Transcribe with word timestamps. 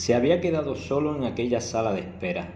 se 0.00 0.14
había 0.14 0.40
quedado 0.40 0.76
solo 0.76 1.14
en 1.14 1.24
aquella 1.24 1.60
sala 1.60 1.92
de 1.92 2.00
espera. 2.00 2.48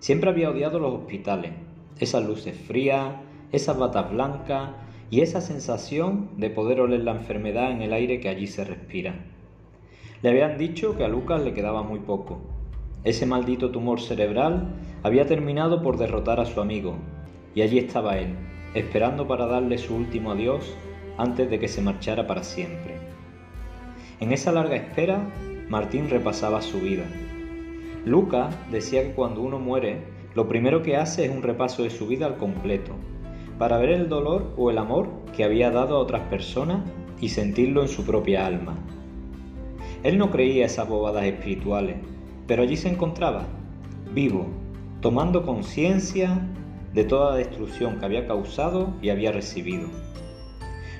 Siempre 0.00 0.30
había 0.30 0.50
odiado 0.50 0.80
los 0.80 0.92
hospitales, 0.92 1.52
esas 2.00 2.26
luces 2.26 2.56
frías, 2.56 3.12
esas 3.52 3.78
batas 3.78 4.10
blancas 4.10 4.70
y 5.08 5.20
esa 5.20 5.40
sensación 5.40 6.30
de 6.38 6.50
poder 6.50 6.80
oler 6.80 7.04
la 7.04 7.12
enfermedad 7.12 7.70
en 7.70 7.82
el 7.82 7.92
aire 7.92 8.18
que 8.18 8.28
allí 8.28 8.48
se 8.48 8.64
respira. 8.64 9.14
Le 10.22 10.30
habían 10.30 10.58
dicho 10.58 10.96
que 10.96 11.04
a 11.04 11.08
Lucas 11.08 11.40
le 11.44 11.54
quedaba 11.54 11.84
muy 11.84 12.00
poco. 12.00 12.40
Ese 13.04 13.26
maldito 13.26 13.70
tumor 13.70 14.00
cerebral 14.00 14.74
había 15.04 15.24
terminado 15.24 15.84
por 15.84 15.98
derrotar 15.98 16.40
a 16.40 16.46
su 16.46 16.60
amigo, 16.60 16.96
y 17.54 17.62
allí 17.62 17.78
estaba 17.78 18.18
él, 18.18 18.34
esperando 18.74 19.28
para 19.28 19.46
darle 19.46 19.78
su 19.78 19.94
último 19.94 20.32
adiós 20.32 20.74
antes 21.16 21.48
de 21.48 21.60
que 21.60 21.68
se 21.68 21.80
marchara 21.80 22.26
para 22.26 22.42
siempre. 22.42 22.96
En 24.18 24.32
esa 24.32 24.50
larga 24.50 24.74
espera, 24.74 25.28
Martín 25.72 26.10
repasaba 26.10 26.60
su 26.60 26.80
vida. 26.80 27.04
Lucas 28.04 28.54
decía 28.70 29.04
que 29.04 29.14
cuando 29.14 29.40
uno 29.40 29.58
muere, 29.58 30.02
lo 30.34 30.46
primero 30.46 30.82
que 30.82 30.98
hace 30.98 31.24
es 31.24 31.30
un 31.30 31.42
repaso 31.42 31.82
de 31.82 31.88
su 31.88 32.06
vida 32.06 32.26
al 32.26 32.36
completo, 32.36 32.92
para 33.58 33.78
ver 33.78 33.88
el 33.88 34.10
dolor 34.10 34.52
o 34.58 34.70
el 34.70 34.76
amor 34.76 35.08
que 35.34 35.44
había 35.44 35.70
dado 35.70 35.96
a 35.96 36.00
otras 36.00 36.28
personas 36.28 36.82
y 37.22 37.30
sentirlo 37.30 37.80
en 37.80 37.88
su 37.88 38.04
propia 38.04 38.46
alma. 38.46 38.76
Él 40.02 40.18
no 40.18 40.30
creía 40.30 40.66
esas 40.66 40.86
bobadas 40.86 41.24
espirituales, 41.24 41.96
pero 42.46 42.64
allí 42.64 42.76
se 42.76 42.90
encontraba, 42.90 43.46
vivo, 44.12 44.48
tomando 45.00 45.42
conciencia 45.42 46.38
de 46.92 47.04
toda 47.04 47.30
la 47.30 47.36
destrucción 47.38 47.98
que 47.98 48.04
había 48.04 48.26
causado 48.26 48.92
y 49.00 49.08
había 49.08 49.32
recibido. 49.32 49.88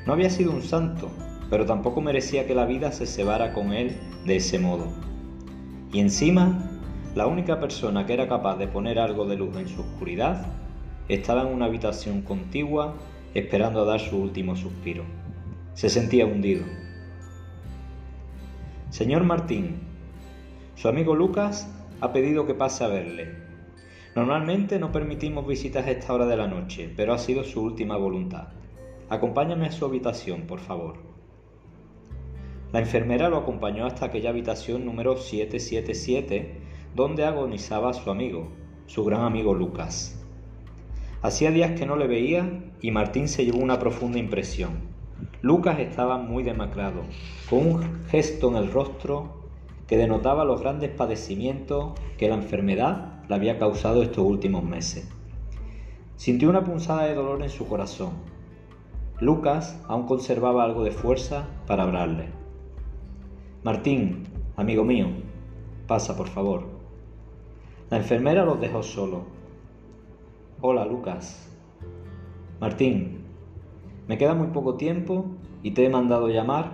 No 0.07 0.15
había 0.15 0.31
sido 0.31 0.51
un 0.51 0.63
santo, 0.63 1.11
pero 1.53 1.67
tampoco 1.67 2.01
merecía 2.01 2.47
que 2.47 2.55
la 2.55 2.65
vida 2.65 2.93
se 2.93 3.05
cebara 3.05 3.53
con 3.53 3.75
él 3.75 3.95
de 4.25 4.37
ese 4.37 4.59
modo. 4.59 4.87
Y 5.93 6.01
encima, 6.01 6.81
la 7.15 7.27
única 7.27 7.61
persona 7.61 8.07
que 8.07 8.15
era 8.15 8.27
capaz 8.27 8.57
de 8.57 8.69
poner 8.69 8.99
algo 8.99 9.27
de 9.27 9.37
luz 9.37 9.55
en 9.59 9.69
su 9.69 9.83
oscuridad 9.83 10.47
estaba 11.11 11.43
en 11.43 11.49
una 11.49 11.67
habitación 11.67 12.23
contigua 12.23 12.95
esperando 13.35 13.83
a 13.83 13.85
dar 13.85 14.01
su 14.01 14.17
último 14.17 14.57
suspiro. 14.57 15.05
Se 15.75 15.91
sentía 15.91 16.25
hundido. 16.25 16.65
Señor 18.89 19.25
Martín, 19.25 19.77
su 20.75 20.89
amigo 20.89 21.15
Lucas 21.15 21.71
ha 22.01 22.15
pedido 22.15 22.47
que 22.47 22.55
pase 22.55 22.83
a 22.83 22.89
verle. 22.89 23.29
Normalmente 24.17 24.79
no 24.79 24.91
permitimos 24.91 25.47
visitas 25.47 25.87
a 25.87 25.91
esta 25.91 26.15
hora 26.15 26.25
de 26.25 26.39
la 26.39 26.47
noche, 26.47 26.91
pero 26.97 27.13
ha 27.13 27.19
sido 27.19 27.45
su 27.45 27.61
última 27.61 27.99
voluntad. 27.99 28.49
Acompáñame 29.11 29.67
a 29.67 29.73
su 29.73 29.85
habitación, 29.85 30.47
por 30.47 30.59
favor. 30.59 31.12
La 32.73 32.81
enfermera 32.81 33.29
lo 33.29 33.37
acompañó 33.37 33.85
hasta 33.85 34.07
aquella 34.07 34.31
habitación 34.31 34.87
número 34.87 35.19
777 35.19 36.55
donde 36.95 37.27
agonizaba 37.27 37.93
su 37.93 38.11
amigo, 38.11 38.49
su 38.87 39.05
gran 39.05 39.23
amigo 39.23 39.55
Lucas. 39.55 40.19
Hacía 41.21 41.51
días 41.51 41.79
que 41.79 41.85
no 41.85 41.97
le 41.97 42.07
veía 42.07 42.65
y 42.81 42.91
Martín 42.91 43.29
se 43.29 43.45
llevó 43.45 43.59
una 43.59 43.79
profunda 43.79 44.19
impresión. 44.19 44.91
Lucas 45.43 45.81
estaba 45.81 46.17
muy 46.17 46.43
demacrado, 46.43 47.03
con 47.51 47.59
un 47.59 48.05
gesto 48.09 48.49
en 48.49 48.57
el 48.57 48.73
rostro 48.73 49.43
que 49.87 49.99
denotaba 49.99 50.47
los 50.47 50.63
grandes 50.63 50.91
padecimientos 50.91 51.93
que 52.17 52.29
la 52.29 52.37
enfermedad 52.37 53.23
le 53.29 53.35
había 53.35 53.59
causado 53.59 54.03
estos 54.03 54.25
últimos 54.25 54.65
meses. 54.65 55.09
Sintió 56.17 56.49
una 56.49 56.65
punzada 56.65 57.05
de 57.05 57.15
dolor 57.15 57.43
en 57.43 57.51
su 57.51 57.69
corazón. 57.69 58.13
Lucas 59.21 59.79
aún 59.89 60.07
conservaba 60.07 60.65
algo 60.65 60.85
de 60.85 60.91
fuerza 60.91 61.49
para 61.67 61.83
hablarle. 61.83 62.42
Martín, 63.65 64.25
amigo 64.57 64.83
mío, 64.83 65.07
pasa 65.87 66.17
por 66.17 66.27
favor. 66.27 66.65
La 67.91 67.99
enfermera 67.99 68.45
los 68.45 68.61
dejó 68.61 68.83
solo. 68.83 69.23
Hola, 70.61 70.85
Lucas. 70.85 71.49
Martín, 72.61 73.19
me 74.09 74.19
queda 74.19 74.35
muy 74.35 74.49
poco 74.49 74.75
tiempo 74.75 75.27
y 75.63 75.71
te 75.71 75.85
he 75.85 75.89
mandado 75.89 76.29
llamar. 76.29 76.73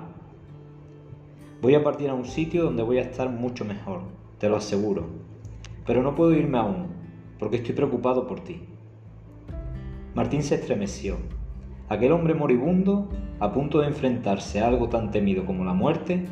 Voy 1.60 1.74
a 1.74 1.84
partir 1.84 2.08
a 2.08 2.14
un 2.14 2.24
sitio 2.24 2.64
donde 2.64 2.82
voy 2.82 2.96
a 2.96 3.02
estar 3.02 3.28
mucho 3.28 3.66
mejor, 3.66 4.00
te 4.38 4.48
lo 4.48 4.56
aseguro. 4.56 5.08
Pero 5.86 6.02
no 6.02 6.14
puedo 6.14 6.32
irme 6.32 6.56
aún, 6.56 6.86
porque 7.38 7.56
estoy 7.56 7.74
preocupado 7.74 8.26
por 8.26 8.40
ti. 8.40 8.62
Martín 10.14 10.42
se 10.42 10.54
estremeció. 10.54 11.18
Aquel 11.90 12.12
hombre 12.12 12.32
moribundo, 12.32 13.10
a 13.40 13.52
punto 13.52 13.80
de 13.80 13.88
enfrentarse 13.88 14.60
a 14.60 14.68
algo 14.68 14.88
tan 14.88 15.10
temido 15.10 15.44
como 15.44 15.66
la 15.66 15.74
muerte, 15.74 16.26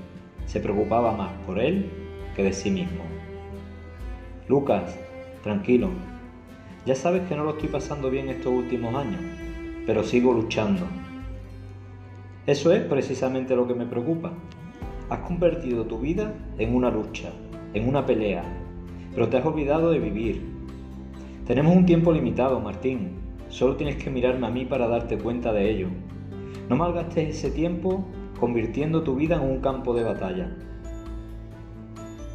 se 0.46 0.60
preocupaba 0.60 1.12
más 1.12 1.32
por 1.44 1.58
él 1.58 1.90
que 2.34 2.42
de 2.42 2.52
sí 2.52 2.70
mismo. 2.70 3.02
Lucas, 4.48 4.98
tranquilo. 5.42 5.90
Ya 6.86 6.94
sabes 6.94 7.22
que 7.28 7.34
no 7.34 7.44
lo 7.44 7.50
estoy 7.50 7.68
pasando 7.68 8.10
bien 8.10 8.28
estos 8.28 8.52
últimos 8.52 8.94
años, 8.94 9.20
pero 9.86 10.04
sigo 10.04 10.32
luchando. 10.32 10.86
Eso 12.46 12.72
es 12.72 12.82
precisamente 12.82 13.56
lo 13.56 13.66
que 13.66 13.74
me 13.74 13.86
preocupa. 13.86 14.32
Has 15.10 15.18
convertido 15.20 15.84
tu 15.84 15.98
vida 15.98 16.32
en 16.58 16.74
una 16.74 16.90
lucha, 16.90 17.30
en 17.74 17.88
una 17.88 18.06
pelea, 18.06 18.44
pero 19.12 19.28
te 19.28 19.36
has 19.36 19.44
olvidado 19.44 19.90
de 19.90 19.98
vivir. 19.98 20.42
Tenemos 21.46 21.74
un 21.74 21.86
tiempo 21.86 22.12
limitado, 22.12 22.60
Martín. 22.60 23.16
Solo 23.48 23.76
tienes 23.76 23.96
que 23.96 24.10
mirarme 24.10 24.46
a 24.46 24.50
mí 24.50 24.64
para 24.64 24.86
darte 24.86 25.18
cuenta 25.18 25.52
de 25.52 25.70
ello. 25.70 25.88
No 26.68 26.76
malgastes 26.76 27.36
ese 27.36 27.50
tiempo 27.50 28.04
convirtiendo 28.38 29.02
tu 29.02 29.16
vida 29.16 29.36
en 29.36 29.42
un 29.42 29.60
campo 29.60 29.94
de 29.94 30.04
batalla. 30.04 30.50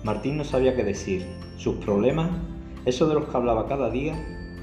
Martín 0.03 0.37
no 0.37 0.43
sabía 0.43 0.75
qué 0.75 0.83
decir. 0.83 1.25
Sus 1.57 1.75
problemas, 1.75 2.29
eso 2.85 3.07
de 3.07 3.13
los 3.13 3.25
que 3.25 3.37
hablaba 3.37 3.67
cada 3.67 3.89
día, 3.89 4.15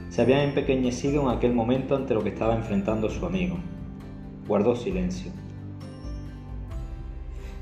se 0.08 0.22
habían 0.22 0.40
empequeñecido 0.40 1.22
en 1.22 1.36
aquel 1.36 1.54
momento 1.54 1.94
ante 1.94 2.14
lo 2.14 2.22
que 2.22 2.30
estaba 2.30 2.56
enfrentando 2.56 3.08
su 3.08 3.24
amigo. 3.24 3.56
Guardó 4.48 4.74
silencio. 4.74 5.30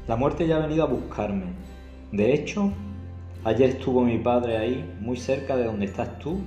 La 0.09 0.17
muerte 0.17 0.47
ya 0.47 0.57
ha 0.57 0.67
venido 0.67 0.85
a 0.85 0.89
buscarme. 0.89 1.47
De 2.13 2.33
hecho, 2.33 2.73
ayer 3.45 3.71
estuvo 3.71 4.05
mi 4.05 4.19
padre 4.19 4.57
ahí, 4.57 4.97
muy 5.01 5.17
cerca 5.17 5.57
de 5.57 5.65
donde 5.65 5.87
estás 5.87 6.19
tú, 6.19 6.41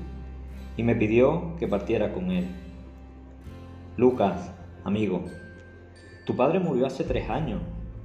y 0.77 0.83
me 0.83 0.95
pidió 0.95 1.55
que 1.59 1.67
partiera 1.67 2.13
con 2.13 2.31
él. 2.31 2.47
Lucas, 3.97 4.51
amigo, 4.85 5.25
tu 6.29 6.35
padre 6.35 6.59
murió 6.59 6.85
hace 6.85 7.03
tres 7.05 7.27
años. 7.27 7.59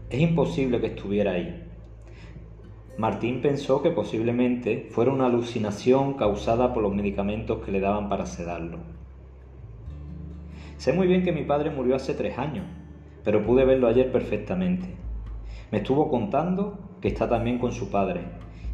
Es 0.09 0.19
imposible 0.19 0.81
que 0.81 0.87
estuviera 0.87 1.33
ahí. 1.33 1.63
Martín 2.97 3.43
pensó 3.43 3.83
que 3.83 3.91
posiblemente 3.91 4.89
fuera 4.89 5.13
una 5.13 5.27
alucinación 5.27 6.15
causada 6.15 6.73
por 6.73 6.83
los 6.83 6.95
medicamentos 6.95 7.63
que 7.63 7.71
le 7.71 7.81
daban 7.81 8.09
para 8.09 8.25
sedarlo. 8.25 8.79
Sé 10.79 10.95
muy 10.95 11.07
bien 11.07 11.23
que 11.23 11.33
mi 11.33 11.43
padre 11.43 11.69
murió 11.69 11.97
hace 11.97 12.15
tres 12.15 12.39
años, 12.39 12.65
pero 13.25 13.45
pude 13.45 13.67
verlo 13.67 13.89
ayer 13.89 14.11
perfectamente. 14.11 14.89
Me 15.71 15.79
estuvo 15.79 16.09
contando 16.09 16.79
que 17.03 17.09
está 17.09 17.29
también 17.29 17.59
con 17.59 17.73
su 17.73 17.91
padre 17.91 18.23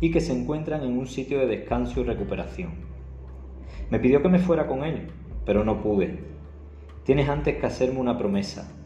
y 0.00 0.12
que 0.12 0.20
se 0.20 0.32
encuentran 0.32 0.84
en 0.84 0.96
un 0.96 1.08
sitio 1.08 1.40
de 1.40 1.48
descanso 1.48 2.00
y 2.00 2.04
recuperación. 2.04 2.70
Me 3.90 3.98
pidió 3.98 4.22
que 4.22 4.28
me 4.28 4.38
fuera 4.38 4.68
con 4.68 4.84
él, 4.84 5.08
pero 5.44 5.64
no 5.64 5.82
pude. 5.82 6.20
Tienes 7.02 7.28
antes 7.28 7.56
que 7.56 7.66
hacerme 7.66 7.98
una 7.98 8.16
promesa. 8.16 8.76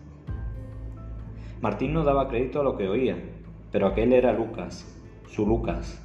Martín 1.65 1.95
no 1.95 2.05
daba 2.05 2.29
crédito 2.29 2.61
a 2.61 2.63
lo 2.63 2.77
que 2.77 2.91
oía, 2.91 3.17
pero 3.73 3.87
aquel 3.87 4.13
era 4.13 4.35
Lucas, 4.35 4.85
su 5.27 5.47
Lucas. 5.47 5.99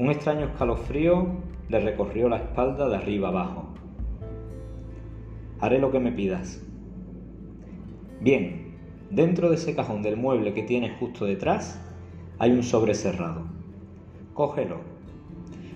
Un 0.00 0.10
extraño 0.10 0.46
escalofrío 0.46 1.28
le 1.68 1.78
recorrió 1.78 2.28
la 2.28 2.38
espalda 2.38 2.88
de 2.88 2.96
arriba 2.96 3.28
abajo. 3.28 3.68
Haré 5.60 5.78
lo 5.78 5.92
que 5.92 6.00
me 6.00 6.10
pidas. 6.10 6.60
Bien, 8.20 8.74
dentro 9.10 9.48
de 9.48 9.54
ese 9.54 9.76
cajón 9.76 10.02
del 10.02 10.16
mueble 10.16 10.54
que 10.54 10.64
tienes 10.64 10.98
justo 10.98 11.24
detrás 11.24 11.80
hay 12.40 12.50
un 12.50 12.64
sobre 12.64 12.94
cerrado. 12.94 13.42
Cógelo. 14.34 14.78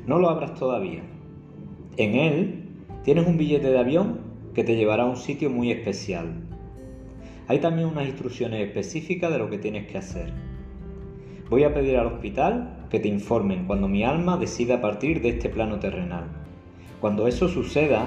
No 0.09 0.19
lo 0.19 0.29
abras 0.29 0.55
todavía. 0.55 1.03
En 1.99 2.17
él 2.17 2.65
tienes 3.05 3.29
un 3.29 3.39
billete 3.39 3.71
de 3.71 3.79
avión 3.79 4.23
que 4.55 4.65
te 4.65 4.75
llevará 4.75 5.05
a 5.05 5.11
un 5.11 5.17
sitio 5.17 5.51
muy 5.51 5.71
especial. 5.71 6.48
Hay 7.49 7.61
también 7.61 7.89
unas 7.89 8.07
instrucciones 8.07 8.61
específicas 8.67 9.33
de 9.33 9.39
lo 9.39 9.49
que 9.49 9.57
tienes 9.57 9.87
que 9.91 9.97
hacer. 9.97 10.31
Voy 11.49 11.65
a 11.65 11.73
pedir 11.73 11.97
al 11.97 12.07
hospital 12.07 12.87
que 12.91 13.01
te 13.01 13.09
informen 13.09 13.67
cuando 13.67 13.89
mi 13.89 14.05
alma 14.05 14.37
decida 14.37 14.83
partir 14.83 15.23
de 15.23 15.31
este 15.31 15.49
plano 15.49 15.79
terrenal. 15.79 16.25
Cuando 17.01 17.27
eso 17.27 17.49
suceda, 17.49 18.07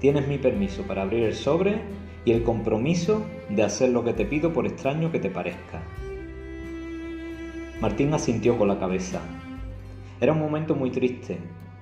tienes 0.00 0.26
mi 0.26 0.38
permiso 0.38 0.82
para 0.82 1.02
abrir 1.02 1.22
el 1.22 1.34
sobre 1.34 1.82
y 2.24 2.32
el 2.32 2.42
compromiso 2.42 3.22
de 3.48 3.62
hacer 3.62 3.90
lo 3.90 4.04
que 4.04 4.12
te 4.12 4.24
pido 4.24 4.52
por 4.52 4.66
extraño 4.66 5.12
que 5.12 5.20
te 5.20 5.30
parezca. 5.30 5.82
Martín 7.80 8.12
asintió 8.12 8.58
con 8.58 8.66
la 8.66 8.80
cabeza. 8.80 9.20
Era 10.20 10.32
un 10.32 10.40
momento 10.40 10.74
muy 10.74 10.90
triste, 10.90 11.38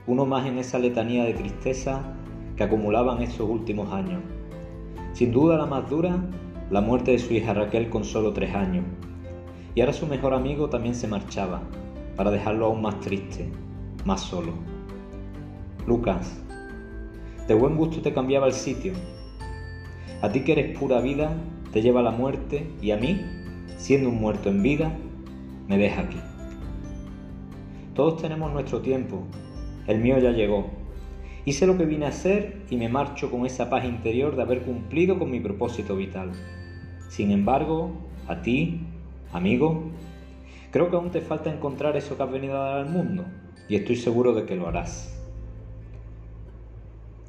uno 0.07 0.27
más 0.27 0.47
en 0.47 0.59
esa 0.59 0.79
letanía 0.79 1.25
de 1.25 1.33
tristeza 1.33 2.03
que 2.55 2.65
acumulaban 2.65 3.23
estos 3.23 3.49
últimos 3.49 3.93
años. 3.95 4.21
Sin 5.15 5.33
duda 5.33 5.57
la 5.57 5.67
más 5.67 5.89
dura, 5.89 6.23
la 6.71 6.81
muerte 6.81 7.13
de 7.13 7.19
su 7.19 7.33
hija 7.33 7.55
Raquel 7.55 7.89
con 7.89 8.05
solo 8.05 8.33
tres 8.33 8.55
años, 8.55 8.85
y 9.75 9.81
ahora 9.81 9.93
su 9.93 10.07
mejor 10.07 10.35
amigo 10.35 10.69
también 10.69 10.95
se 10.95 11.09
marchaba, 11.09 11.63
para 12.17 12.31
dejarlo 12.31 12.67
aún 12.67 12.83
más 12.83 13.01
triste, 13.01 13.49
más 14.05 14.21
solo. 14.21 14.53
Lucas, 15.87 16.43
de 17.47 17.55
buen 17.55 17.77
gusto 17.77 18.03
te 18.03 18.13
cambiaba 18.13 18.47
el 18.47 18.53
sitio. 18.53 18.93
A 20.21 20.31
ti 20.31 20.41
que 20.41 20.53
eres 20.53 20.79
pura 20.79 21.01
vida, 21.01 21.33
te 21.73 21.81
lleva 21.81 22.03
la 22.03 22.11
muerte 22.11 22.71
y 22.83 22.91
a 22.91 22.97
mí, 22.97 23.21
siendo 23.79 24.11
un 24.11 24.21
muerto 24.21 24.51
en 24.51 24.63
vida, 24.63 24.93
me 25.69 25.79
deja 25.79 26.03
aquí. 26.03 26.19
Todos 27.95 28.21
tenemos 28.21 28.53
nuestro 28.53 28.81
tiempo, 28.81 29.23
el 29.87 30.01
mío 30.01 30.19
ya 30.19 30.33
llegó. 30.33 30.71
Hice 31.45 31.67
lo 31.67 31.79
que 31.79 31.87
vine 31.87 32.05
a 32.05 32.11
hacer 32.11 32.63
y 32.69 32.77
me 32.77 32.91
marcho 32.91 33.31
con 33.31 33.47
esa 33.47 33.71
paz 33.71 33.87
interior 33.87 34.37
de 34.37 34.43
haber 34.43 34.63
cumplido 34.63 35.19
con 35.19 35.31
mi 35.31 35.41
propósito 35.41 35.97
vital. 35.97 36.33
Sin 37.09 37.31
embargo, 37.31 37.91
a 38.29 38.43
ti, 38.43 38.81
amigo, 39.33 39.85
creo 40.71 40.91
que 40.91 40.97
aún 40.97 41.11
te 41.11 41.21
falta 41.21 41.53
encontrar 41.53 41.97
eso 41.97 42.17
que 42.17 42.23
has 42.23 42.31
venido 42.31 42.57
a 42.57 42.69
dar 42.69 42.77
al 42.79 42.91
mundo 42.91 43.25
y 43.69 43.77
estoy 43.77 43.97
seguro 43.97 44.35
de 44.35 44.45
que 44.45 44.57
lo 44.57 44.69
harás. 44.69 45.15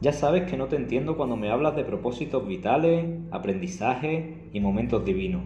Ya 0.01 0.13
sabes 0.13 0.49
que 0.49 0.55
no 0.55 0.67
te 0.67 0.77
entiendo 0.77 1.17
cuando 1.17 1.35
me 1.35 1.51
hablas 1.51 1.75
de 1.75 1.83
propósitos 1.83 2.47
vitales, 2.47 3.05
aprendizaje 3.31 4.37
y 4.53 4.59
momentos 4.61 5.03
divinos. 5.03 5.43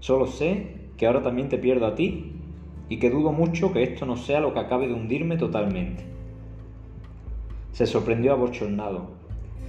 Solo 0.00 0.26
sé 0.26 0.74
que 0.96 1.06
ahora 1.06 1.22
también 1.22 1.48
te 1.48 1.58
pierdo 1.58 1.86
a 1.86 1.94
ti 1.94 2.32
y 2.88 2.98
que 2.98 3.10
dudo 3.10 3.30
mucho 3.30 3.72
que 3.72 3.84
esto 3.84 4.04
no 4.06 4.16
sea 4.16 4.40
lo 4.40 4.54
que 4.54 4.60
acabe 4.60 4.88
de 4.88 4.94
hundirme 4.94 5.36
totalmente. 5.36 6.04
Se 7.72 7.86
sorprendió 7.86 8.32
abochornado. 8.32 9.10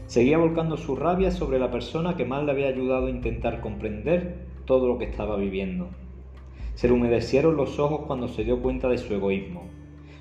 Seguía 0.08 0.38
volcando 0.38 0.78
su 0.78 0.96
rabia 0.96 1.32
sobre 1.32 1.60
la 1.60 1.70
persona 1.70 2.16
que 2.16 2.24
más 2.24 2.44
le 2.46 2.52
había 2.52 2.70
ayudado 2.70 3.08
a 3.08 3.10
intentar 3.10 3.60
comprender 3.60 4.48
todo 4.64 4.88
lo 4.88 4.98
que 4.98 5.04
estaba 5.04 5.36
viviendo. 5.36 5.90
Se 6.76 6.88
le 6.88 6.94
humedecieron 6.94 7.58
los 7.58 7.78
ojos 7.78 8.06
cuando 8.08 8.30
se 8.30 8.46
dio 8.46 8.62
cuenta 8.62 8.88
de 8.88 9.00
su 9.00 9.14
egoísmo. 9.14 9.64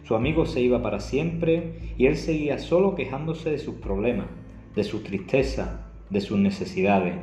Su 0.03 0.17
amigo 0.17 0.45
se 0.45 0.61
iba 0.61 0.83
para 0.83 0.99
siempre 0.99 1.75
y 1.97 2.07
él 2.07 2.17
seguía 2.17 2.59
solo 2.59 2.97
quejándose 2.97 3.51
de 3.51 3.59
sus 3.59 3.77
problemas, 3.77 4.27
de 4.75 4.83
sus 4.83 5.05
tristezas, 5.05 5.71
de 6.11 6.21
sus 6.21 6.39
necesidades. 6.39 7.15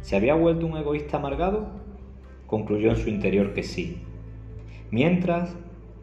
¿Se 0.00 0.16
había 0.16 0.34
vuelto 0.34 0.66
un 0.66 0.76
egoísta 0.76 1.18
amargado? 1.18 1.68
Concluyó 2.48 2.90
en 2.90 2.96
su 2.96 3.08
interior 3.08 3.54
que 3.54 3.62
sí. 3.62 3.98
Mientras, 4.90 5.56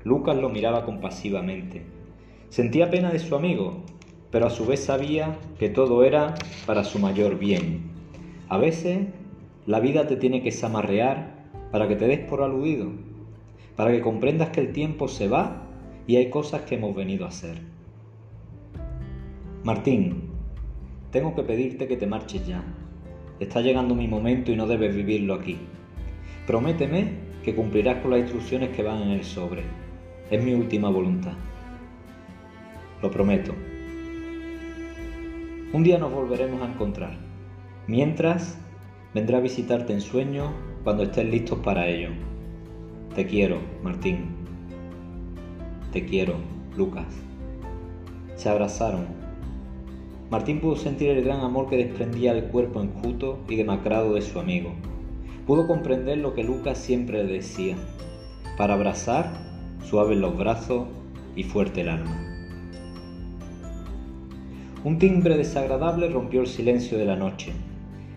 Lucas 0.06 0.38
lo 0.38 0.50
miraba 0.50 0.86
compasivamente. 0.86 1.84
Sentía 2.48 2.90
pena 2.90 3.12
de 3.12 3.20
su 3.20 3.36
amigo, 3.36 3.84
pero 4.32 4.48
a 4.48 4.50
su 4.50 4.66
vez 4.66 4.84
sabía 4.86 5.38
que 5.60 5.70
todo 5.70 6.04
era 6.04 6.36
para 6.66 6.84
su 6.84 7.00
mayor 7.00 7.38
bien. 7.38 7.92
A 8.48 8.58
veces, 8.58 9.08
la 9.66 9.80
vida 9.80 10.08
te 10.08 10.16
tiene 10.16 10.42
que 10.42 10.52
samarrear 10.52 11.42
para 11.72 11.88
que 11.88 11.96
te 11.96 12.08
des 12.08 12.20
por 12.20 12.42
aludido, 12.42 12.92
para 13.76 13.92
que 13.92 14.02
comprendas 14.02 14.50
que 14.50 14.62
el 14.62 14.72
tiempo 14.72 15.08
se 15.08 15.28
va 15.28 15.64
y 16.08 16.16
hay 16.16 16.30
cosas 16.30 16.62
que 16.62 16.76
hemos 16.76 16.96
venido 16.96 17.26
a 17.26 17.30
hacer. 17.30 17.58
Martín, 19.64 20.24
tengo 21.12 21.36
que 21.36 21.44
pedirte 21.44 21.88
que 21.88 21.98
te 21.98 22.08
marches 22.08 22.48
ya. 22.48 22.64
Está 23.40 23.62
llegando 23.62 23.96
mi 23.96 24.08
momento 24.08 24.52
y 24.52 24.56
no 24.56 24.66
debes 24.66 24.96
vivirlo 24.96 25.34
aquí. 25.34 25.58
Prométeme 26.48 27.32
que 27.44 27.56
cumplirás 27.56 28.02
con 28.02 28.12
las 28.12 28.22
instrucciones 28.22 28.70
que 28.70 28.84
van 28.84 29.02
en 29.04 29.10
el 29.10 29.24
sobre. 29.24 29.64
Es 30.30 30.44
mi 30.44 30.54
última 30.54 30.90
voluntad. 30.90 31.34
Lo 33.02 33.12
prometo. 33.12 33.54
Un 35.74 35.84
día 35.84 35.98
nos 35.98 36.12
volveremos 36.12 36.62
a 36.62 36.66
encontrar. 36.66 37.18
Mientras, 37.88 38.58
vendré 39.14 39.38
a 39.38 39.40
visitarte 39.40 39.94
en 39.94 40.02
sueño 40.02 40.52
cuando 40.84 41.04
estés 41.04 41.26
listos 41.26 41.60
para 41.60 41.88
ello. 41.88 42.10
Te 43.16 43.26
quiero, 43.26 43.60
Martín. 43.82 44.26
Te 45.94 46.06
quiero, 46.06 46.36
Lucas. 46.76 47.06
Se 48.36 48.50
abrazaron. 48.50 49.06
Martín 50.30 50.60
pudo 50.60 50.76
sentir 50.76 51.10
el 51.12 51.24
gran 51.24 51.40
amor 51.40 51.70
que 51.70 51.78
desprendía 51.78 52.34
el 52.34 52.46
cuerpo 52.46 52.82
enjuto 52.82 53.40
y 53.48 53.56
demacrado 53.56 54.16
de 54.16 54.22
su 54.24 54.42
amigo. 54.42 54.74
Pudo 55.48 55.68
comprender 55.68 56.18
lo 56.18 56.34
que 56.34 56.44
Lucas 56.44 56.80
siempre 56.80 57.24
le 57.24 57.32
decía. 57.32 57.78
Para 58.58 58.74
abrazar, 58.74 59.32
suave 59.86 60.18
los 60.18 60.38
brazos 60.38 60.88
y 61.34 61.44
fuerte 61.44 61.80
el 61.80 61.90
alma. 61.90 62.31
Un 64.84 64.98
timbre 64.98 65.38
desagradable 65.38 66.10
rompió 66.10 66.42
el 66.42 66.48
silencio 66.48 66.98
de 66.98 67.06
la 67.06 67.16
noche. 67.16 67.52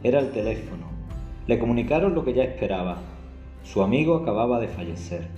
Era 0.02 0.19
el 0.19 0.31
teléfono. 0.31 0.87
Le 1.46 1.58
comunicaron 1.58 2.14
lo 2.14 2.25
que 2.25 2.32
ya 2.32 2.43
esperaba. 2.43 3.02
Su 3.62 3.82
amigo 3.82 4.16
acababa 4.16 4.58
de 4.61 4.69
fallecer. 4.69 5.28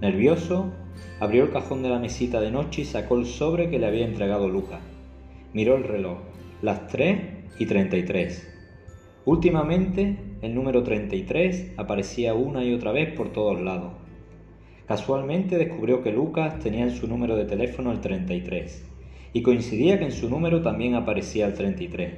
Nervioso, 0.00 0.72
abrió 1.20 1.44
el 1.44 1.50
cajón 1.50 1.82
de 1.82 1.90
la 1.90 1.98
mesita 1.98 2.40
de 2.40 2.50
noche 2.50 2.80
y 2.80 2.84
sacó 2.86 3.18
el 3.18 3.26
sobre 3.26 3.68
que 3.68 3.78
le 3.78 3.86
había 3.86 4.06
entregado 4.06 4.48
Lucas. 4.48 4.80
Miró 5.52 5.76
el 5.76 5.84
reloj, 5.84 6.16
las 6.62 6.86
3 6.86 7.20
y 7.58 7.66
33. 7.66 8.50
Últimamente, 9.26 10.16
el 10.40 10.54
número 10.54 10.82
33 10.82 11.72
aparecía 11.76 12.32
una 12.32 12.64
y 12.64 12.72
otra 12.72 12.92
vez 12.92 13.12
por 13.14 13.30
todos 13.30 13.60
lados. 13.60 13.92
Casualmente 14.86 15.58
descubrió 15.58 16.02
que 16.02 16.12
Lucas 16.12 16.58
tenía 16.60 16.84
en 16.84 16.96
su 16.96 17.06
número 17.06 17.36
de 17.36 17.44
teléfono 17.44 17.92
el 17.92 18.00
33 18.00 18.89
y 19.32 19.42
coincidía 19.42 19.98
que 19.98 20.06
en 20.06 20.12
su 20.12 20.28
número 20.28 20.62
también 20.62 20.94
aparecía 20.94 21.46
el 21.46 21.54
33. 21.54 22.14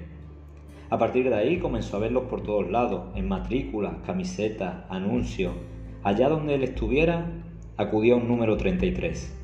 A 0.91 0.99
partir 0.99 1.29
de 1.29 1.35
ahí 1.35 1.59
comenzó 1.59 1.97
a 1.97 2.01
verlos 2.01 2.25
por 2.25 2.43
todos 2.43 2.71
lados, 2.71 3.05
en 3.15 3.29
matrículas, 3.29 3.95
camisetas, 4.07 4.85
anuncios. 4.91 5.53
Allá 6.03 6.29
donde 6.29 6.55
él 6.55 6.65
estuviera, 6.65 7.31
acudía 7.77 8.17
un 8.17 8.29
número 8.29 8.57
33. 8.57 9.39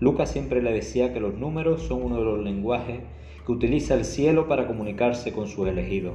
Lucas 0.00 0.30
siempre 0.30 0.62
le 0.62 0.72
decía 0.72 1.12
que 1.12 1.20
los 1.20 1.34
números 1.34 1.82
son 1.82 2.02
uno 2.02 2.18
de 2.18 2.24
los 2.24 2.42
lenguajes 2.42 3.00
que 3.44 3.52
utiliza 3.52 3.94
el 3.94 4.04
cielo 4.04 4.48
para 4.48 4.66
comunicarse 4.66 5.32
con 5.32 5.46
sus 5.46 5.68
elegidos. 5.68 6.14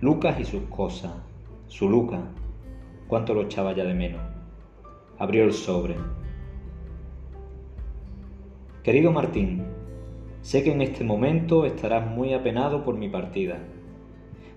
Lucas 0.00 0.38
y 0.40 0.44
sus 0.44 0.62
cosas. 0.64 1.12
Su 1.66 1.88
Lucas. 1.88 2.20
Cuánto 3.06 3.34
lo 3.34 3.42
echaba 3.42 3.74
ya 3.74 3.84
de 3.84 3.94
menos. 3.94 4.20
Abrió 5.18 5.44
el 5.44 5.52
sobre. 5.52 5.96
Querido 8.82 9.12
Martín, 9.12 9.64
sé 10.42 10.62
que 10.62 10.72
en 10.72 10.82
este 10.82 11.04
momento 11.04 11.64
estarás 11.64 12.06
muy 12.06 12.34
apenado 12.34 12.84
por 12.84 12.96
mi 12.96 13.08
partida. 13.08 13.58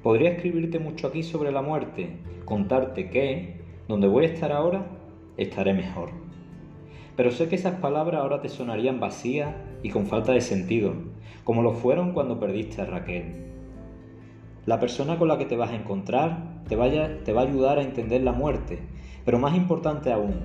Podría 0.04 0.32
escribirte 0.32 0.80
mucho 0.80 1.08
aquí 1.08 1.24
sobre 1.24 1.52
la 1.52 1.62
muerte, 1.62 2.18
contarte 2.46 3.10
que, 3.10 3.62
donde 3.88 4.08
voy 4.08 4.26
a 4.26 4.30
estar 4.30 4.52
ahora, 4.52 4.88
estaré 5.38 5.74
mejor. 5.74 6.10
Pero 7.16 7.32
sé 7.32 7.50
que 7.50 7.56
esas 7.56 7.76
palabras 7.76 8.22
ahora 8.22 8.42
te 8.42 8.50
sonarían 8.50 9.00
vacías 9.00 9.54
y 9.84 9.90
con 9.90 10.08
falta 10.08 10.32
de 10.32 10.42
sentido, 10.42 10.94
como 11.44 11.62
lo 11.62 11.74
fueron 11.74 12.14
cuando 12.14 12.40
perdiste 12.40 12.82
a 12.82 12.86
Raquel. 12.86 13.52
La 14.66 14.80
persona 14.80 15.18
con 15.18 15.28
la 15.28 15.38
que 15.38 15.46
te 15.46 15.58
vas 15.58 15.72
a 15.72 15.76
encontrar 15.76 16.64
te, 16.68 16.76
va 16.76 16.86
a 16.86 17.44
ayudar 17.44 17.80
a 17.80 17.84
entender 17.84 18.22
la 18.22 18.32
muerte, 18.32 18.80
pero 19.26 19.40
más 19.40 19.56
importante 19.56 20.12
aún, 20.12 20.36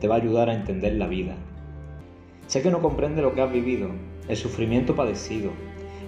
te 0.00 0.08
va 0.08 0.16
a 0.16 0.18
ayudar 0.18 0.48
a 0.48 0.54
entender 0.54 0.94
la 0.94 1.06
vida. 1.06 1.36
Sé 2.46 2.62
que 2.62 2.70
no 2.70 2.82
comprende 2.82 3.22
lo 3.22 3.34
que 3.34 3.42
has 3.42 3.52
vivido, 3.52 3.90
el 4.30 4.36
sufrimiento 4.36 4.94
padecido, 4.94 5.50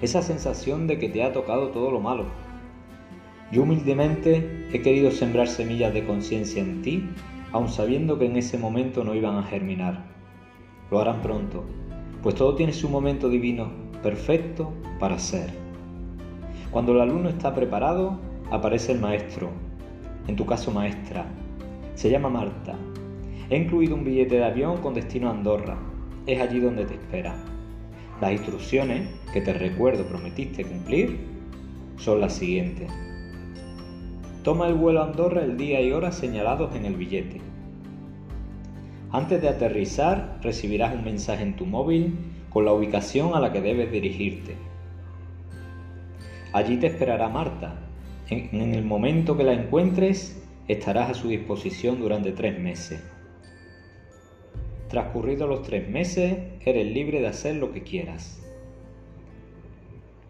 esa 0.01 0.23
sensación 0.23 0.87
de 0.87 0.99
que 0.99 1.09
te 1.09 1.25
ha 1.25 1.33
tocado 1.33 1.71
todo 1.71 1.91
lo 1.91 1.99
malo. 1.99 2.27
Yo 3.51 3.65
humildemente 3.65 4.69
he 4.73 4.81
querido 4.81 5.11
sembrar 5.11 5.49
semillas 5.49 5.93
de 5.93 6.07
conciencia 6.07 6.63
en 6.63 6.83
ti, 6.83 7.09
aun 7.51 7.69
sabiendo 7.69 8.21
que 8.21 8.27
en 8.27 8.37
ese 8.37 8.59
momento 8.59 9.03
no 9.03 9.17
iban 9.17 9.37
a 9.37 9.43
germinar. 9.43 10.05
Lo 10.91 11.01
harán 11.01 11.21
pronto, 11.21 11.65
pues 12.23 12.37
todo 12.37 12.55
tiene 12.55 12.73
su 12.73 12.89
momento 12.89 13.29
divino, 13.29 13.73
perfecto 14.05 14.73
para 15.01 15.19
ser. 15.19 15.51
Cuando 16.71 16.93
el 16.93 17.01
alumno 17.01 17.29
está 17.29 17.53
preparado, 17.55 18.21
aparece 18.53 18.93
el 18.93 19.01
maestro, 19.01 19.51
en 20.29 20.37
tu 20.37 20.47
caso 20.47 20.71
maestra. 20.71 21.27
Se 21.97 22.09
llama 22.09 22.29
Marta. 22.29 22.77
He 23.51 23.57
incluido 23.57 23.97
un 23.97 24.05
billete 24.05 24.37
de 24.37 24.45
avión 24.45 24.77
con 24.79 24.95
destino 24.95 25.29
a 25.29 25.33
Andorra. 25.33 25.77
Es 26.25 26.41
allí 26.41 26.61
donde 26.61 26.85
te 26.85 26.95
espera. 26.95 27.35
Las 28.23 28.31
instrucciones 28.31 29.09
que 29.33 29.41
te 29.41 29.53
recuerdo 29.53 30.05
prometiste 30.07 30.65
cumplir 30.65 31.19
son 31.97 32.21
las 32.21 32.35
siguientes. 32.35 32.89
Toma 34.45 34.69
el 34.69 34.75
vuelo 34.75 35.03
a 35.03 35.07
Andorra 35.07 35.43
el 35.43 35.57
día 35.57 35.81
y 35.81 35.91
hora 35.91 36.13
señalados 36.13 36.73
en 36.77 36.87
el 36.87 36.95
billete. 36.95 37.41
Antes 39.11 39.43
de 39.43 39.49
aterrizar 39.49 40.39
recibirás 40.41 40.95
un 40.95 41.03
mensaje 41.03 41.43
en 41.43 41.57
tu 41.57 41.67
móvil 41.67 42.17
con 42.49 42.65
la 42.65 42.73
ubicación 42.73 43.35
a 43.35 43.41
la 43.41 43.53
que 43.53 43.61
debes 43.61 43.91
dirigirte. 43.91 44.55
Allí 46.53 46.77
te 46.77 46.87
esperará 46.87 47.29
Marta. 47.29 47.75
En, 48.31 48.73
el 48.73 48.85
momento 48.85 49.37
que 49.37 49.43
la 49.43 49.53
encuentres, 49.53 50.41
estarás 50.69 51.11
a 51.11 51.15
su 51.15 51.27
disposición 51.27 51.99
durante 51.99 52.31
tres 52.31 52.57
meses. 52.57 53.03
Transcurridos 54.93 55.49
los 55.49 55.63
tres 55.63 55.89
meses, 55.89 56.37
eres 56.67 56.87
libre 56.87 57.23
de 57.23 57.29
hacer 57.29 57.57
lo 57.57 57.73
que 57.73 57.83
quieras. 57.83 58.47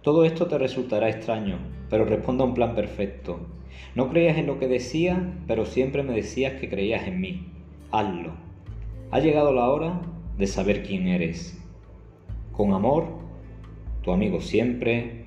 Todo 0.02 0.24
esto 0.24 0.46
te 0.46 0.56
resultará 0.56 1.08
extraño, 1.08 1.58
pero 1.90 2.04
responde 2.04 2.44
a 2.44 2.46
un 2.46 2.54
plan 2.54 2.76
perfecto. 2.76 3.40
No 3.96 4.08
creías 4.08 4.38
en 4.38 4.46
lo 4.46 4.60
que 4.60 4.68
decía, 4.68 5.34
pero 5.48 5.66
siempre 5.66 6.04
me 6.04 6.14
decías 6.14 6.60
que 6.60 6.68
creías 6.68 7.08
en 7.08 7.20
mí. 7.20 7.48
Hazlo. 7.90 8.34
Ha 9.10 9.18
llegado 9.18 9.52
la 9.52 9.68
hora 9.68 10.00
de 10.38 10.46
saber 10.46 10.84
quién 10.84 11.08
eres. 11.08 11.60
Con 12.52 12.72
amor, 12.72 13.08
tu 14.02 14.12
amigo 14.12 14.40
siempre, 14.40 15.26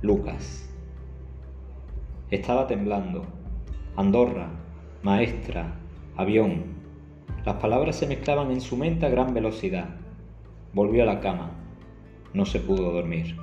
Lucas. 0.00 0.74
Estaba 2.30 2.66
temblando. 2.66 3.26
Andorra, 3.94 4.48
maestra, 5.02 5.74
avión. 6.16 6.79
Las 7.44 7.56
palabras 7.56 7.96
se 7.96 8.06
mezclaban 8.06 8.50
en 8.50 8.60
su 8.60 8.76
mente 8.76 9.06
a 9.06 9.08
gran 9.08 9.32
velocidad. 9.32 9.88
Volvió 10.72 11.02
a 11.02 11.06
la 11.06 11.20
cama. 11.20 11.50
No 12.34 12.44
se 12.44 12.60
pudo 12.60 12.92
dormir. 12.92 13.36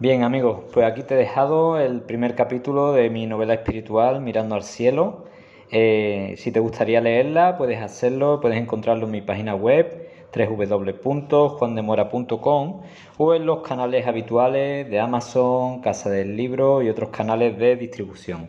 Bien 0.00 0.22
amigos, 0.22 0.60
pues 0.72 0.86
aquí 0.86 1.02
te 1.02 1.14
he 1.14 1.18
dejado 1.18 1.78
el 1.78 2.00
primer 2.00 2.34
capítulo 2.34 2.92
de 2.92 3.10
mi 3.10 3.26
novela 3.26 3.52
espiritual 3.52 4.22
Mirando 4.22 4.54
al 4.54 4.62
cielo. 4.62 5.26
Eh, 5.70 6.34
si 6.38 6.50
te 6.50 6.58
gustaría 6.58 7.00
leerla, 7.00 7.56
puedes 7.58 7.80
hacerlo, 7.80 8.40
puedes 8.40 8.58
encontrarlo 8.58 9.04
en 9.04 9.12
mi 9.12 9.20
página 9.20 9.54
web 9.54 10.09
www.juandemora.com 10.34 12.80
o 13.18 13.34
en 13.34 13.46
los 13.46 13.60
canales 13.60 14.06
habituales 14.06 14.88
de 14.88 15.00
Amazon, 15.00 15.80
Casa 15.80 16.10
del 16.10 16.36
Libro 16.36 16.82
y 16.82 16.88
otros 16.88 17.10
canales 17.10 17.58
de 17.58 17.76
distribución. 17.76 18.48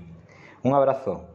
Un 0.64 0.74
abrazo. 0.74 1.26